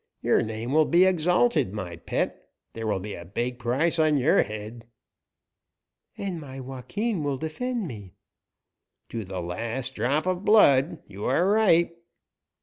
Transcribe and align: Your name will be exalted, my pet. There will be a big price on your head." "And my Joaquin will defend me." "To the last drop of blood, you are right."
Your 0.23 0.41
name 0.41 0.71
will 0.71 0.85
be 0.87 1.05
exalted, 1.05 1.73
my 1.75 1.95
pet. 1.95 2.49
There 2.73 2.87
will 2.87 2.99
be 2.99 3.13
a 3.13 3.23
big 3.23 3.59
price 3.59 3.99
on 3.99 4.17
your 4.17 4.41
head." 4.41 4.87
"And 6.17 6.41
my 6.41 6.59
Joaquin 6.59 7.21
will 7.23 7.37
defend 7.37 7.87
me." 7.87 8.15
"To 9.09 9.23
the 9.23 9.41
last 9.43 9.93
drop 9.93 10.25
of 10.25 10.43
blood, 10.43 11.03
you 11.05 11.25
are 11.25 11.45
right." 11.47 11.95